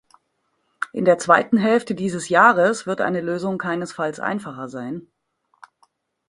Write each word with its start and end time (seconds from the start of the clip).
In 0.93 1.05
der 1.05 1.19
zweiten 1.19 1.57
Hälfte 1.57 1.93
dieses 1.93 2.27
Jahres 2.29 2.87
wird 2.87 3.01
eine 3.01 3.21
Lösung 3.21 3.59
keinesfalls 3.59 4.19
einfacher 4.19 4.67
sein. 4.67 5.05